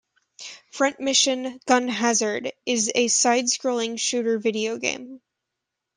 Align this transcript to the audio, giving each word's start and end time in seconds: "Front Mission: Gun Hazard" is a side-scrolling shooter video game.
"Front 0.71 0.99
Mission: 0.99 1.59
Gun 1.67 1.87
Hazard" 1.87 2.53
is 2.65 2.91
a 2.95 3.07
side-scrolling 3.07 3.99
shooter 3.99 4.39
video 4.39 4.77
game. 4.79 5.21